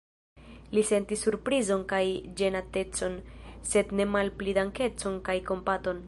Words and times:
Li 0.75 0.83
sentis 0.91 1.25
surprizon 1.27 1.83
kaj 1.91 2.01
ĝenatecon, 2.39 3.17
sed 3.73 3.93
ne 3.99 4.11
malpli 4.17 4.57
dankecon 4.59 5.21
kaj 5.29 5.37
kompaton. 5.51 5.99